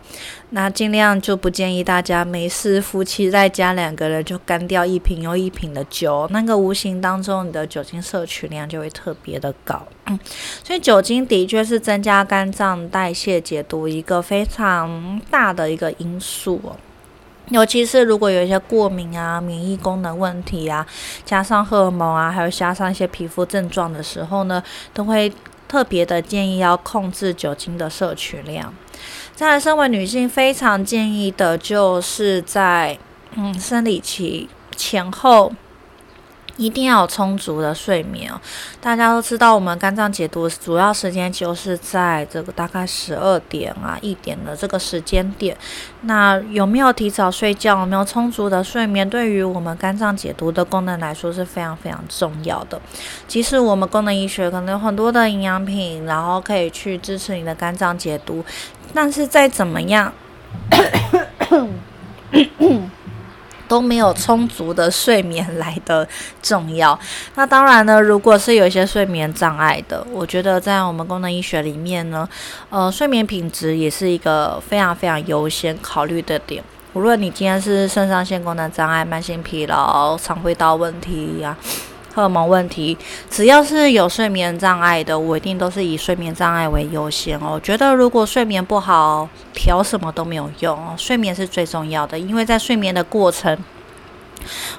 [0.50, 9.82] 那尽量就不建议大家没事夫妻在家两个人就干掉一瓶又一瓶的酒，那个无形当中你的酒精摄取量就会特别的高。
[10.06, 10.18] 嗯，
[10.64, 13.25] 所以酒精的确是增加肝脏代谢。
[13.26, 16.60] 解解读一个非常大的一个因素，
[17.48, 20.86] 尤其是如果有一些过敏啊、免疫功能问题啊，
[21.24, 24.62] 加上荷尔蒙啊，还有加上一些皮肤症状的时候呢，
[24.94, 25.32] 都会
[25.66, 28.72] 特别的建议要控制酒精的摄取量。
[29.34, 32.96] 再来，身为女性，非常建议的就是在
[33.34, 35.52] 嗯生理期前后。
[36.56, 38.40] 一定要有充足的睡眠哦。
[38.80, 45.56] 大家都知道，我们肝脏解毒主要时间就是在这个大概十二点啊一点的这个时间点。
[46.02, 52.80] 那有没有提早睡觉，有没有充足的睡眠，对于我们肝脏解毒的功能来说是非常非常重要的。
[53.26, 58.44] 即使我们功能医学可能有很多的营养品，然后可以去支持你的肝脏解毒，
[58.94, 60.12] 但是再怎么样。
[63.68, 66.06] 都没有充足的睡眠来的
[66.42, 66.98] 重要。
[67.34, 72.28] 那当然呢，如果是有一些睡眠障碍的，我觉得在我们功能医学里面呢，
[72.70, 76.62] 呃，睡眠品质也是一个非常非常优先考虑的点。
[76.94, 81.54] 无论你今天是肾上腺功能障碍、慢性疲劳、肠胃道问题呀。
[82.16, 82.96] 荷尔蒙问题，
[83.28, 87.50] 只要是有睡眠障碍的，我一定都是以睡眠障碍为优先哦。
[87.52, 90.94] 我觉得如果睡眠不好，调什么都没有用哦。
[90.96, 93.54] 睡眠是最重要的，因为在睡眠的过程。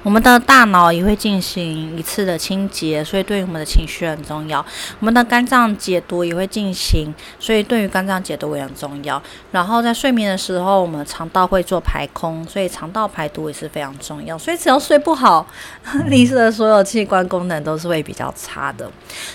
[0.03, 4.63] 我们的大脑也会进行一次的清洁，所以对于我们的情绪很重要。
[4.99, 9.21] 我们的肝脏解毒也会进行，所以对于肝脏解毒也很重要。
[9.51, 14.37] 然后在睡眠的时候，我们肠道会做排空，所以肠道排毒也是非常重要。
[14.37, 15.45] 所以只要睡不好，
[16.09, 18.89] 你的所有器官功能都是会比较差的。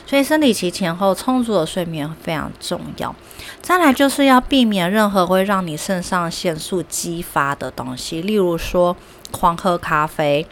[0.06, 3.14] 所以生理期前后充足的睡眠非常重要。
[3.60, 8.96] 再来就是要避免任何会让你肾上腺素激发的东西，例如说
[9.32, 10.46] 狂喝咖啡、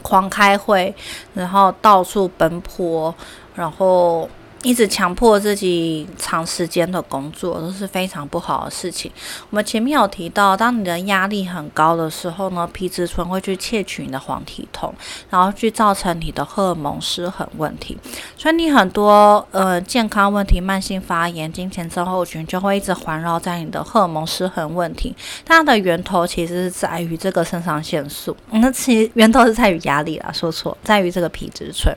[0.00, 0.94] 狂开会，
[1.34, 3.14] 然后到处奔波，
[3.54, 4.26] 然后。
[4.62, 9.10] 一直强迫自己长时间的工作都是非常不好的事情。
[9.50, 14.94] 我们前面有提到，当你的压力很高的时候呢，皮质醇会去窃取你的黄体酮，
[15.30, 17.98] 然后去造成你的荷尔蒙失衡问题。
[18.36, 25.14] 所以你很多呃健康问题、慢性发炎、金钱症候群就会一直环绕在你的荷尔蒙失衡问题。
[25.44, 31.92] 它的源头其实是在于这个肾上腺素，那其源头是在于压力啦，说错，在于这个皮质醇。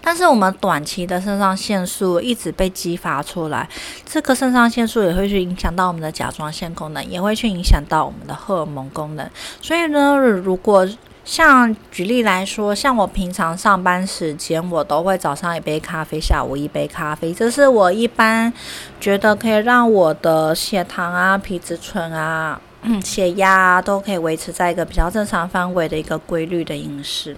[0.00, 3.68] 但是我们短期的肾上腺素一直被激发出来，
[4.04, 9.28] 这个肾上腺素也会去影响到我们的甲状腺功能，也会去影响到我们的荷尔蒙功能。
[9.60, 10.88] 所以呢，如果
[11.24, 18.52] 像举例来说，像我平常上班时间，我都会早上一杯咖啡，下午一杯咖啡，这是我一般
[19.00, 22.60] 觉得可以让我的血糖啊、皮质醇啊。
[22.84, 27.36] 嗯血压都可以维持在一个比较正常范围的一个规律的饮食，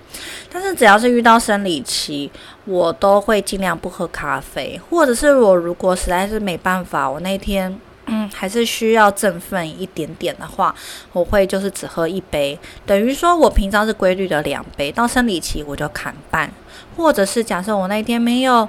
[0.50, 2.30] 但是只要是遇到生理期，
[2.64, 10.74] 我都会尽量不喝咖啡，或者是我如果实在是没办法，我那天嗯还是需要振奋一点点的话，
[11.12, 16.50] 我会就是只喝一杯，等于说我平常是规律的两杯，到生理期我就砍半，
[16.96, 18.66] 或者是假设我那天没有。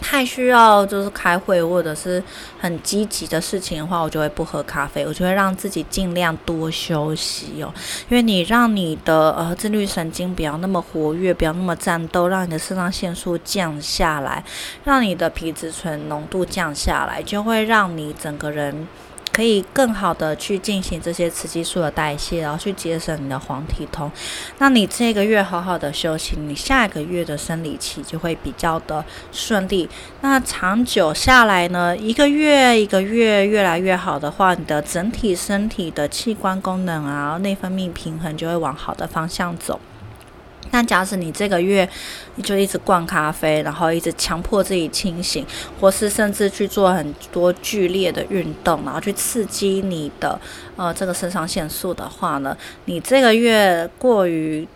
[0.00, 2.22] 太需要就是开会或者是
[2.58, 7.72] 很积极的事情的话，我就会不喝咖啡，我就会让自己尽量多休息哦。
[8.08, 14.42] 因为你让你的呃自律神经不要那么活跃，不要那么战斗，让你的肾上腺素降下来，
[14.84, 18.88] 让你的皮质醇浓度降下来，就会让你整个人。
[19.32, 24.10] 可以更好的去进行这些雌激素的代谢，然后去节省你的黄体酮。
[24.58, 29.88] 那你这个月好好的休息，你下一个月的生理期就会比较的顺利。
[30.20, 39.80] 那长久下来呢，一个月一个月越来越好的话，你的整体身体的器官功能啊，内分泌平衡就会往好的方向走。
[40.70, 41.88] 但假使你这个月
[42.36, 45.44] 你就一直灌咖啡，然后一直强迫自己清醒，
[45.80, 50.40] 或是甚至去做很多剧烈的运动，然后去刺激你的
[50.76, 54.66] 呃这个肾上腺素的话呢，你这个月过于。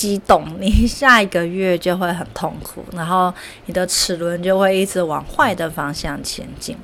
[0.00, 3.30] 激动，你下一个月就会很痛苦，然后
[3.66, 6.74] 你的齿轮就会一直往坏的方向前进。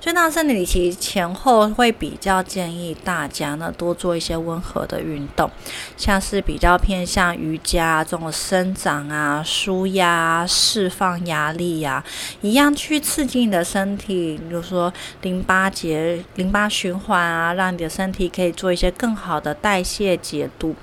[0.00, 5.48] 所以，那生理期前后会比较建议大家呢多做一些温和的运动，
[5.96, 12.02] 像是比较偏向瑜伽这种伸展啊、舒压、释放压力呀，
[12.40, 20.74] 一样去刺激你的身体，比如说淋巴结、淋巴循环啊，让你的身体可以做一些更好的代谢解毒。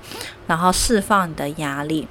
[0.46, 2.06] 然后释放你的压力，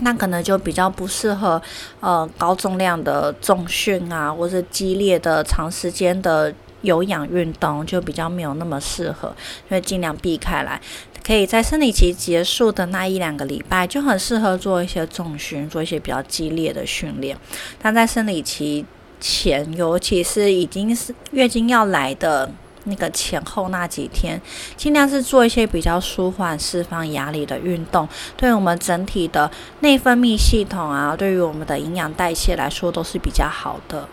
[0.00, 1.60] 那可能就比较不适合
[2.00, 9.34] 呃高重量的重训啊，或者激烈的长时间的有氧运动，就比较没有那么适合，
[9.68, 10.80] 所以尽量避开来。
[11.24, 17.36] 可以在生理期结束的那一两个礼拜，就很适合做一些重训，做一些比较激烈的训练。
[17.80, 18.84] 但在生理期
[19.20, 22.50] 前，尤其是已经是月经要来的。
[22.84, 24.40] 那个前后那几天，
[24.76, 34.08] 尽量是做一些比较舒缓、释放压力的运动，对于我们整体的内分泌系统啊，对于我们的营养代谢来说都是比较好的。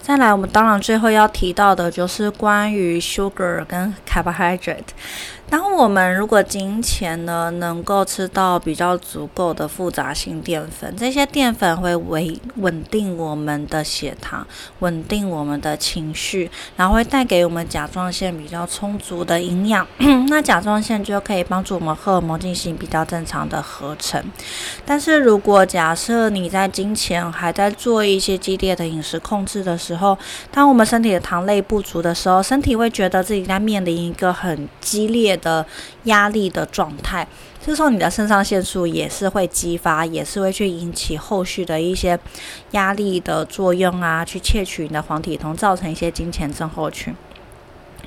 [0.00, 4.92] 再来，我们当然最后要提到的就是关于 sugar 跟 carbohydrate。
[5.50, 14.44] 当我们如果金钱呢能够吃到比较足够的复杂性淀粉，这些淀粉会维稳定我们的血糖，
[14.80, 19.86] 稳定我们的情绪，然后会带给我们甲状腺比较充足的营养，
[20.28, 24.22] 那甲状腺就可以帮助我们荷尔蒙进行比较正常的合成。
[24.84, 30.18] 但是如果假设你在金钱还在做一些激烈的饮食控制的时候，
[30.50, 35.33] 当我们身体的糖类不足的时候，身体会觉得自己在面临一个很激烈。
[35.36, 35.64] 的
[36.04, 37.26] 压力的状态，
[37.64, 42.18] 这时候你的肾上腺素也是会激发，也是会去引起后续的一些
[42.72, 47.14] 压力的作用啊，去窃取你的黄体酮，造成一些金钱症候群。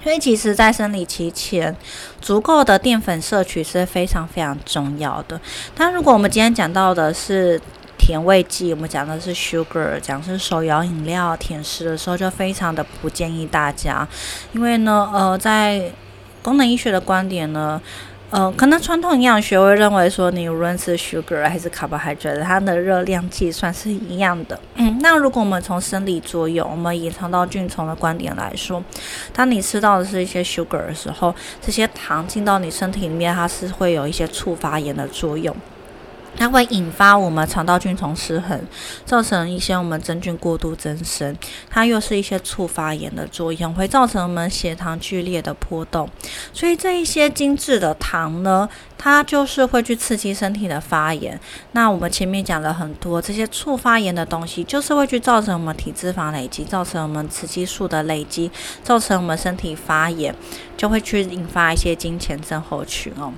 [0.04, 1.76] 所以，其实，在生理期前，
[2.22, 5.42] 足够的淀粉摄取是非常非常重要的。
[5.76, 7.60] 但如果我们今天讲到的是
[7.98, 14.08] 甜味剂，我们讲的是 sugar，讲是手摇饮料、甜食的时候，就非常的不建议大家，
[14.54, 15.92] 因为呢，呃，在
[16.42, 17.82] 功能医学的观点呢。
[18.30, 24.60] 呃，可能传统营养学会认为说，你无论是 sugar 还是 carbohydrate，它的热量计算是一样的。
[24.76, 28.84] 嗯，那如果我们从生理作用，我们隐藏到菌虫的观点来说，
[29.32, 35.56] 当你吃到的是一些 sugar 的时候，这些糖进到你身体里面，它是会有一些促发炎的作用。
[36.38, 38.62] 它会引发我们肠道菌丛失衡，
[39.04, 41.36] 造成一些我们真菌过度增生，
[41.70, 46.08] 它又是一些促发炎的作用，会造成我们血糖剧烈的波动。
[46.54, 51.40] 所以这一些精致的糖呢，它就是会去刺激身体的发炎。
[51.72, 58.52] 那我们前面讲了很多这些促发炎的东西，就是会去造成我们体脂肪累积，造成我们雌激素的累积，
[58.84, 60.36] 造成我们身体发炎，
[60.78, 63.34] 就会去引发一些金钱症候群哦。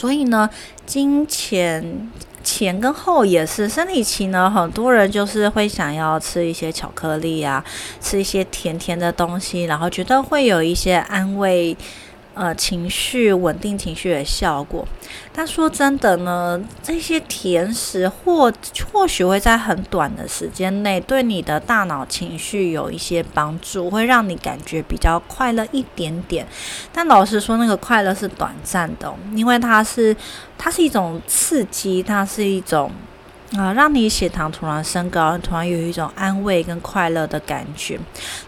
[0.00, 0.48] 所以呢，
[0.86, 2.10] 金钱
[2.42, 7.62] 前跟后也是生理期呢，很多人就是会想要吃一些巧克力啊，
[8.00, 11.76] 吃一些甜甜的东西，然后觉得会有一些安慰。
[12.34, 14.86] 呃，情绪稳定情绪的效果。
[15.32, 18.52] 但说真的呢，这些甜食或
[18.92, 26.46] 或许会在很短的时间内对你的大脑情绪有一些帮助，会让你感觉比较快乐一点点。
[26.92, 30.16] 但老实说，那个快乐是短暂的，因为它是
[30.56, 32.90] 它是一种刺激，它是一种。
[33.56, 37.98] 啊，让你血糖突然升高，突然有一种安慰跟快乐的感觉。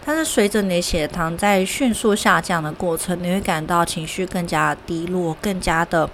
[0.05, 6.09] 但是随着你的血糖在迅速下降的过程，你会感到情绪更加低落，更加的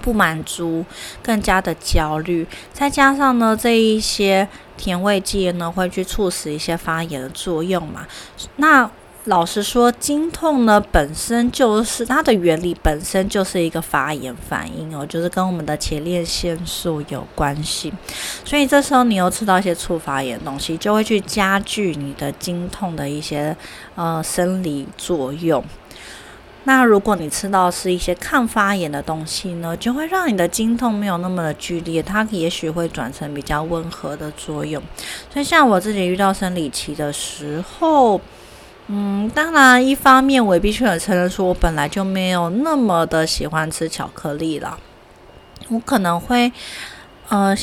[0.00, 0.84] 不满足，
[1.22, 2.46] 更加的焦虑。
[2.72, 8.06] 再加上呢，这一些甜味剂呢，会去促使一些发炎的作用嘛。
[8.56, 8.90] 那
[9.26, 17.92] 老实说，经痛呢本身就是它的原理本身就是一个发炎反应哦，就是跟我们的前列腺素有关系。
[18.44, 23.56] 所以这时候你又吃到一些促发炎的东西，就会去加剧你的经痛的一些
[23.94, 25.64] 呃生理作用。
[26.64, 34.82] 那如果你吃到是一些抗发炎的东西呢，就会让你的经痛没有那么的剧烈，它也许会转成比较温和的作用。
[35.32, 38.20] 所以像我自己遇到生理期的时候。
[38.88, 44.78] 嗯，当然，一方面我必须得承认，说我本来就没有那么的喜欢吃巧克力了。
[45.68, 46.52] 我可能会，
[47.28, 47.56] 呃，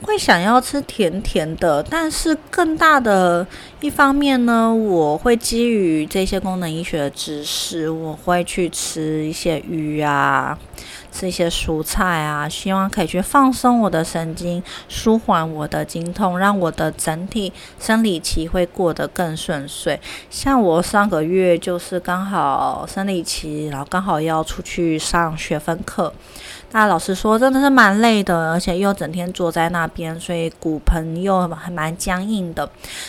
[0.00, 3.46] 会想要吃甜甜的，但是更大的
[3.80, 10.56] 一方面呢，我会基于这些功能医学的知识，我会去吃一些鱼啊。
[11.12, 20.00] 吃一些蔬菜啊，希望可以去放松我的神经，舒缓我的经痛，让我的整体生理期会过得更顺遂。
[20.30, 26.12] 像我上个月就是刚好生理期，然后刚好要出去上学分课，
[26.72, 32.68] 那老师说真的是蛮累的，而且又整天坐在那边，所以骨盆又还蛮僵硬的。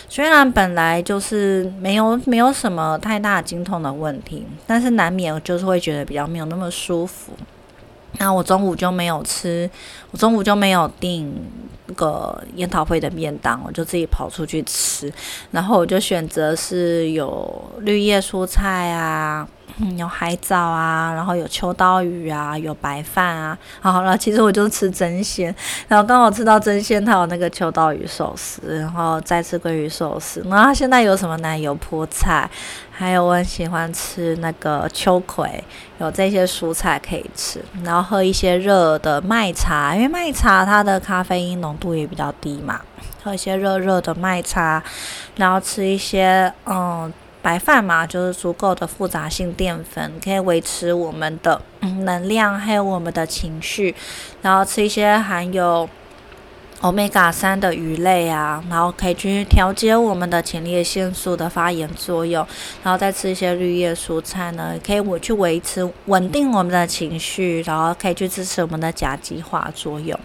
[0.09, 7.31] 虽然本来就是没有没有什么太大经痛的问题，但是难免就是会觉得比较没有那么舒服。
[8.19, 9.69] 那我中午就没有吃，
[10.11, 11.33] 我中午就没有订
[11.87, 15.11] 那个研讨会的便当，我就自己跑出去吃。
[15.51, 19.47] 然后我就选择是有绿叶蔬菜啊，
[19.77, 23.57] 嗯有海藻啊，然后有秋刀鱼啊，有白饭啊。
[23.81, 25.53] 好了，其实我就吃真鲜，
[25.87, 30.45] 然后刚好吃到真鲜，它有那个秋刀鱼寿司，然后再吃鲑鱼寿司。
[30.49, 32.49] 然后现在有什么奶油菠菜？
[32.95, 35.63] 还有我很喜欢吃那个秋葵，
[35.97, 42.79] 有这些蔬菜可以吃，然后喝一些热的麦茶，因为麦茶它的咖啡因浓度也比较低嘛，
[43.23, 44.83] 喝一些热热的麦茶，
[45.37, 47.11] 然后吃一些嗯
[47.43, 51.61] 白饭嘛，就是足够的复杂性淀粉，可以维持我们的
[51.99, 53.93] 能量还有我们的情绪，
[54.41, 55.87] 然后吃一些含有。
[56.81, 62.45] 欧米伽三的鱼类啊，然后可以去调节我们的前列腺素的发炎作用，
[62.83, 70.19] 然后再吃一些绿叶蔬菜呢，可以我去维持稳定我们的情绪，然后可以去支持我们的甲基化作用。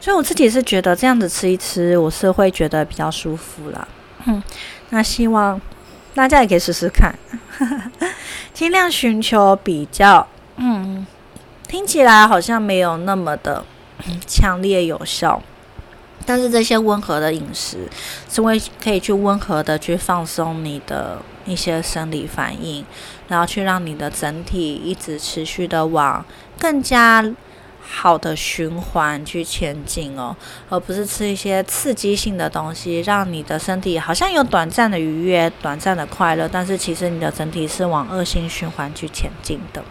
[0.00, 3.86] 所以我自己是觉得这样子吃一吃，我是会觉得比较舒服了。
[4.24, 4.42] 嗯，
[4.88, 5.60] 那希望
[6.14, 7.14] 大家也可以试试看，
[8.52, 11.06] 尽量寻求比较，嗯，
[11.68, 13.64] 听起来好像没有那么的
[14.26, 15.42] 强烈有效。
[16.26, 17.88] 但是这些温和的饮食，
[18.28, 22.84] 是会可以去温和的去放松你的一些生理反应，
[23.28, 26.24] 然后去让你的整体一直持续的往
[26.58, 27.24] 更加
[27.92, 30.34] 好的循环去前进哦，
[30.68, 39.82] 而不是吃一些刺激性的东西，让你的身体好像有短暂的愉悦、短暂的快乐，但是其实你的整体是往恶性循环去前进的。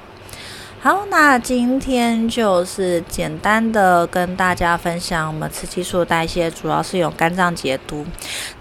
[0.82, 8.06] 好，那今天就是简单的跟大家分享，我们雌激素代谢主要是有肝脏解毒，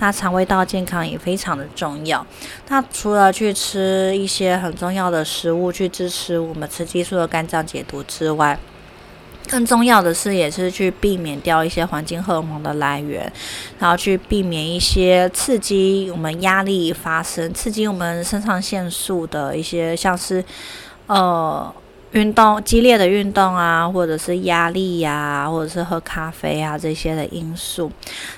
[0.01, 2.27] 那肠胃道健康也非常的重要。
[2.67, 8.59] 那除了去吃一些很重要的食物去支持我们雌激素的肝脏解毒之外，
[9.49, 13.33] 更重要的是也是去避免掉一些环境荷尔蒙的来源，
[13.79, 20.45] 然后去避免一些刺激我们压力发生、刺激我们肾上腺素的一些，像是
[21.07, 21.75] 呃。
[22.13, 27.91] 运动激烈的运动啊，或者是压力呀，或者是喝咖啡啊这些的因素。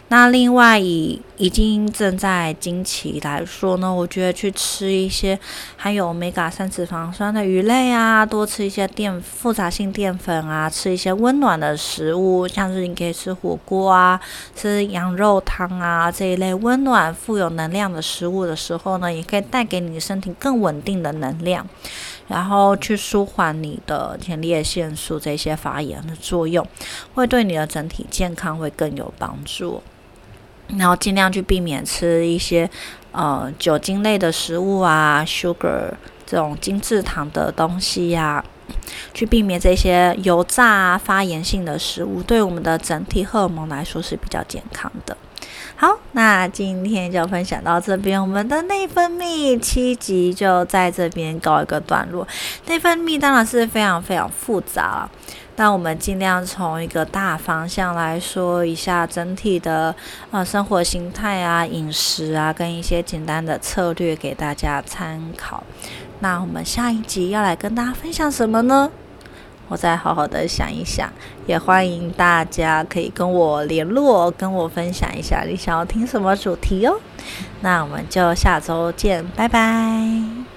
[0.09, 5.39] 那另外以已经正在经期来说呢，我觉得去吃一些
[5.77, 14.21] 含有 omega 三脂肪酸的鱼类啊，多吃一些淀复杂性淀粉啊，吃一些温暖的食物，像是你可以吃火锅啊，
[14.57, 21.65] 吃羊肉汤啊这一类温暖富有能量的食物的时候呢，也可以带给你身体更稳定的能量。
[22.31, 26.65] 然后去舒缓你的前列腺素这些发炎的作用，
[27.13, 29.83] 会对你的整体健康会更有帮助。
[30.79, 32.71] 然后尽量去避免吃一些
[33.11, 35.91] 呃酒精类的食物啊，sugar
[36.25, 38.45] 这种精制糖的东西呀，
[39.13, 45.17] 去避免这些油炸啊发炎性的食物，对我们的整体荷尔蒙来说是比较健康的。
[45.77, 52.27] 好，那今天就分享到这边，我们的内分泌七集就在这边告一个段落。
[52.67, 55.09] 内分泌当然是非常非常复杂，
[55.57, 59.95] 但我们尽量从一个大方向来说一下整体的
[60.31, 65.65] 呃生活形态啊、饮食啊，跟一些简单的策略给大家参考。
[66.21, 68.91] 那我们下一集要来跟大家分享什么呢？
[69.69, 71.09] 我再好好的想一想，
[71.47, 77.01] 也欢迎大家可以跟我联络，跟我分享一下你想要听什么主题哦。
[77.61, 80.50] 那我们就下周见，拜拜。